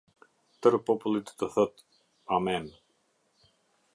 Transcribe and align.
Tërë 0.67 0.79
populli 0.87 1.21
do 1.27 1.33
të 1.41 1.51
thotë: 1.57 1.85
"Amen". 2.39 2.67